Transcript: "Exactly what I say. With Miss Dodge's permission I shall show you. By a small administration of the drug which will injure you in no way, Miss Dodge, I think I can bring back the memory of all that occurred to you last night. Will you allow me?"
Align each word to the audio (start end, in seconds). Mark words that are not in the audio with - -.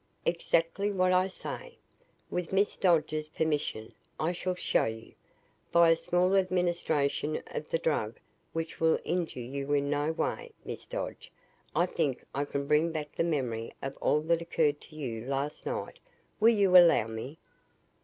"Exactly 0.25 0.91
what 0.91 1.11
I 1.11 1.27
say. 1.27 1.77
With 2.31 2.51
Miss 2.51 2.75
Dodge's 2.75 3.29
permission 3.29 3.93
I 4.19 4.31
shall 4.31 4.55
show 4.55 4.85
you. 4.85 5.13
By 5.71 5.91
a 5.91 5.95
small 5.95 6.35
administration 6.35 7.43
of 7.53 7.69
the 7.69 7.77
drug 7.77 8.17
which 8.51 8.79
will 8.79 8.97
injure 9.05 9.39
you 9.41 9.71
in 9.73 9.91
no 9.91 10.11
way, 10.11 10.53
Miss 10.65 10.87
Dodge, 10.87 11.31
I 11.75 11.85
think 11.85 12.25
I 12.33 12.45
can 12.45 12.65
bring 12.65 12.91
back 12.91 13.13
the 13.15 13.23
memory 13.23 13.75
of 13.83 13.95
all 13.97 14.21
that 14.21 14.41
occurred 14.41 14.81
to 14.81 14.95
you 14.95 15.23
last 15.27 15.67
night. 15.67 15.99
Will 16.39 16.49
you 16.49 16.75
allow 16.75 17.05
me?" 17.05 17.37